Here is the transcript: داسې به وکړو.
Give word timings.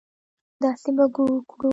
داسې 0.61 0.89
به 0.97 1.05
وکړو. 1.33 1.69